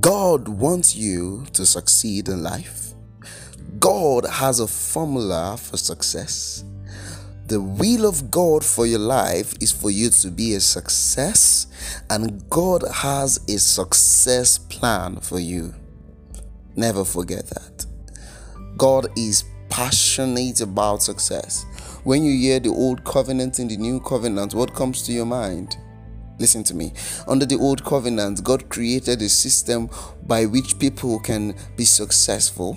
[0.00, 2.94] God wants you to succeed in life.
[3.78, 6.64] God has a formula for success.
[7.46, 11.68] The will of God for your life is for you to be a success,
[12.10, 15.74] and God has a success plan for you.
[16.74, 17.86] Never forget that.
[18.76, 21.64] God is passionate about success.
[22.02, 25.76] When you hear the old covenant and the new covenant, what comes to your mind?
[26.38, 26.92] Listen to me.
[27.26, 29.88] Under the old covenant, God created a system
[30.26, 32.76] by which people can be successful.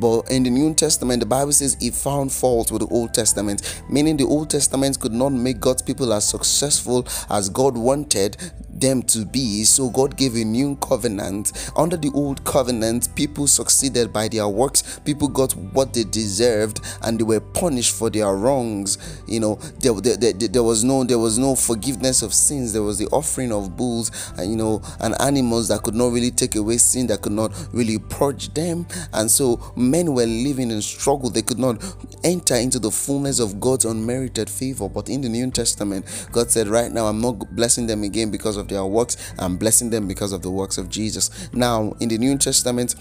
[0.00, 3.82] But in the New Testament, the Bible says He found fault with the Old Testament,
[3.88, 8.36] meaning the Old Testament could not make God's people as successful as God wanted
[8.80, 9.64] them to be.
[9.64, 11.70] So God gave a new covenant.
[11.76, 17.18] Under the old covenant, people succeeded by their works, people got what they deserved, and
[17.18, 18.98] they were punished for their wrongs.
[19.26, 22.72] You know, there, there, there, there was no there was no forgiveness of sins.
[22.72, 26.30] There was the offering of bulls, and you know, and animals that could not really
[26.30, 28.86] take away sin, that could not really purge them.
[29.12, 31.30] And so men were living in struggle.
[31.30, 31.82] They could not
[32.24, 34.88] enter into the fullness of God's unmerited favor.
[34.88, 38.56] But in the New Testament, God said, Right now, I'm not blessing them again because
[38.56, 39.16] of their works.
[39.38, 41.30] I'm blessing them because of the works of Jesus.
[41.52, 42.94] Now, in the New Testament,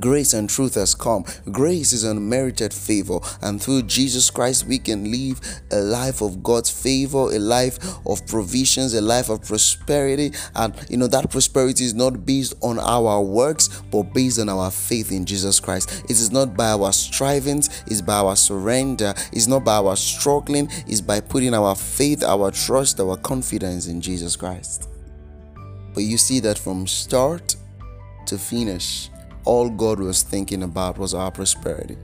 [0.00, 1.24] Grace and truth has come.
[1.52, 6.70] Grace is unmerited favor, and through Jesus Christ, we can live a life of God's
[6.70, 10.32] favor, a life of provisions, a life of prosperity.
[10.56, 14.72] And you know, that prosperity is not based on our works, but based on our
[14.72, 16.02] faith in Jesus Christ.
[16.04, 20.68] It is not by our strivings, it's by our surrender, it's not by our struggling,
[20.88, 24.88] it's by putting our faith, our trust, our confidence in Jesus Christ.
[25.94, 27.54] But you see that from start
[28.26, 29.10] to finish,
[29.46, 31.96] all God was thinking about was our prosperity.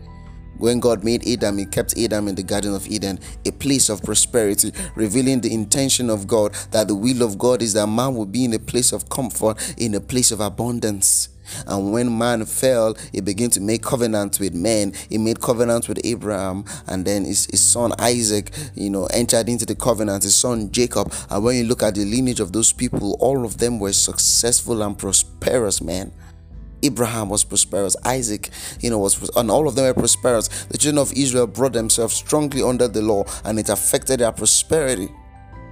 [0.59, 4.03] When God made Adam, He kept Adam in the Garden of Eden, a place of
[4.03, 8.27] prosperity, revealing the intention of God that the will of God is that man will
[8.27, 11.31] be in a place of comfort, in a place of abundance.
[11.67, 14.92] And when man fell, he began to make covenants with men.
[15.08, 19.67] He made covenants with Abraham, and then his, his son Isaac, you know, entered into
[19.67, 21.13] the covenant, his son Jacob.
[21.29, 24.83] And when you look at the lineage of those people, all of them were successful
[24.83, 26.13] and prosperous men.
[26.83, 28.51] Abraham was prosperous, Isaac,
[28.81, 30.48] you know, was and all of them were prosperous.
[30.67, 35.09] The children of Israel brought themselves strongly under the law, and it affected their prosperity.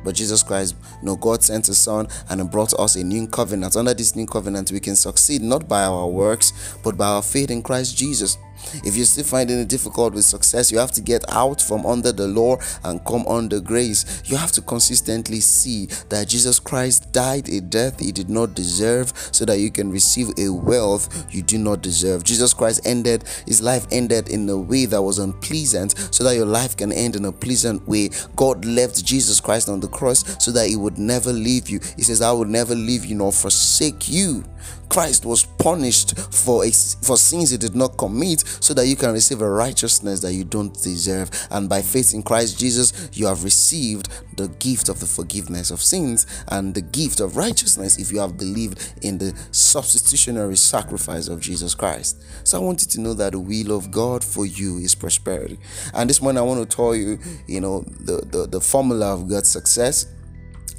[0.02, 3.76] But Jesus Christ, you know, God sent His Son and brought us a new covenant.
[3.76, 7.50] Under this new covenant, we can succeed not by our works, but by our faith
[7.50, 8.38] in Christ Jesus.
[8.84, 12.12] If you're still finding it difficult with success, you have to get out from under
[12.12, 14.22] the law and come under grace.
[14.24, 19.12] You have to consistently see that Jesus Christ died a death he did not deserve
[19.32, 22.24] so that you can receive a wealth you do not deserve.
[22.24, 26.46] Jesus Christ ended, his life ended in a way that was unpleasant so that your
[26.46, 28.10] life can end in a pleasant way.
[28.36, 31.80] God left Jesus Christ on the cross so that he would never leave you.
[31.96, 34.44] He says, I will never leave you nor forsake you.
[34.90, 39.12] Christ was punished for a, for sins he did not commit so that you can
[39.12, 41.30] receive a righteousness that you don't deserve.
[41.50, 45.80] And by faith in Christ Jesus you have received the gift of the forgiveness of
[45.80, 51.40] sins and the gift of righteousness if you have believed in the substitutionary sacrifice of
[51.40, 52.22] Jesus Christ.
[52.44, 55.58] So I want you to know that the will of God for you is prosperity.
[55.94, 59.28] And this morning I want to tell you you know the the, the formula of
[59.28, 60.06] God's success.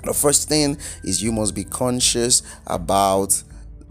[0.04, 3.44] The first thing is you must be conscious about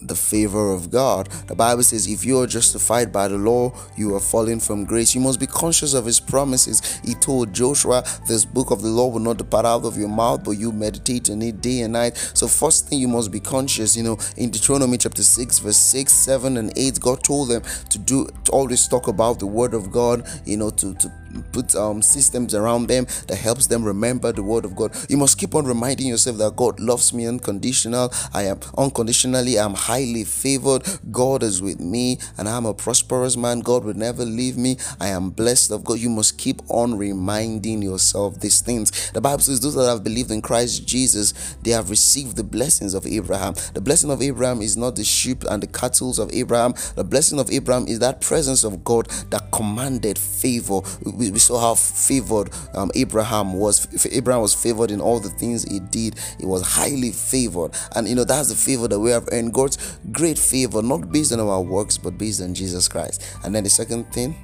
[0.03, 1.29] the favor of God.
[1.47, 5.15] The Bible says, if you are justified by the law, you are falling from grace.
[5.15, 7.01] You must be conscious of His promises.
[7.05, 10.45] He told Joshua, This book of the law will not depart out of your mouth,
[10.45, 12.17] but you meditate on it day and night.
[12.35, 16.13] So, first thing you must be conscious, you know, in Deuteronomy chapter 6, verse 6,
[16.13, 19.91] 7, and 8, God told them to do to always talk about the word of
[19.91, 21.13] God, you know, to, to
[21.53, 24.97] put um, systems around them that helps them remember the word of God.
[25.09, 28.13] You must keep on reminding yourself that God loves me unconditional.
[28.33, 30.87] I am unconditionally, I'm highly favored.
[31.11, 33.61] God is with me and I'm a prosperous man.
[33.61, 34.77] God will never leave me.
[35.01, 35.99] I am blessed of God.
[35.99, 39.11] You must keep on reminding yourself these things.
[39.13, 42.95] The Bible says those that have believed in Christ Jesus, they have received the blessings
[42.95, 43.55] of Abraham.
[43.75, 46.75] The blessing of Abraham is not the sheep and the cattle of Abraham.
[46.97, 50.81] The blessing of Abraham is that presence of God that commanded favor
[51.21, 53.87] we, we saw how favored um, Abraham was.
[54.11, 56.19] Abraham was favored in all the things he did.
[56.39, 59.53] He was highly favored, and you know that's the favor that we have earned.
[59.53, 63.23] God's great favor, not based on our works, but based on Jesus Christ.
[63.45, 64.35] And then the second thing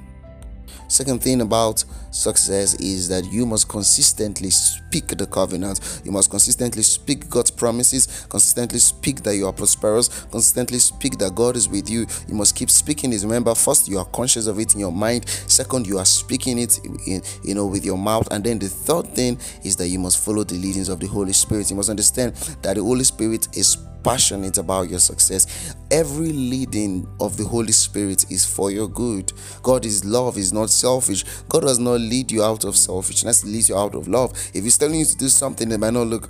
[0.87, 6.01] Second thing about success is that you must consistently speak the covenant.
[6.03, 11.35] You must consistently speak God's promises, consistently speak that you are prosperous, consistently speak that
[11.35, 12.05] God is with you.
[12.27, 13.21] You must keep speaking it.
[13.21, 15.27] Remember, first you are conscious of it in your mind.
[15.27, 18.27] Second, you are speaking it in, you know with your mouth.
[18.31, 21.33] And then the third thing is that you must follow the leadings of the Holy
[21.33, 21.69] Spirit.
[21.69, 23.77] You must understand that the Holy Spirit is
[24.07, 25.75] passionate about your success.
[25.91, 29.33] Every leading of the Holy Spirit is for your good.
[29.61, 31.25] God is love, is not selfish.
[31.49, 34.31] God does not lead you out of selfishness, he leads you out of love.
[34.53, 36.29] If He's telling you to do something it might not look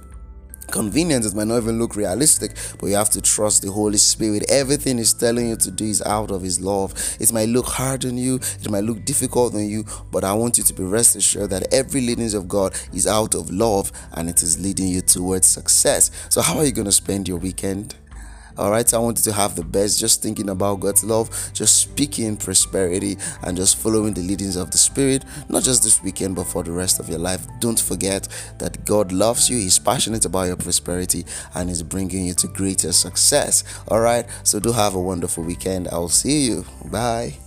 [0.72, 4.50] convenient it might not even look realistic but you have to trust the holy spirit.
[4.50, 6.94] Everything he's telling you to do is out of his love.
[7.20, 10.58] It might look hard on you it might look difficult on you but i want
[10.58, 14.30] you to be rest assured that every leadings of god is out of love and
[14.30, 16.12] it is leading you towards success.
[16.30, 17.96] So how are you going to spend your weekend
[18.58, 21.78] all right, I want you to have the best, just thinking about God's love, just
[21.78, 26.46] speaking prosperity, and just following the leadings of the Spirit, not just this weekend, but
[26.46, 27.46] for the rest of your life.
[27.60, 28.28] Don't forget
[28.60, 31.26] that God loves you, He's passionate about your prosperity,
[31.56, 33.64] and is bringing you to greater success.
[33.88, 35.88] All right, so do have a wonderful weekend.
[35.90, 36.66] I'll see you.
[36.86, 37.47] Bye.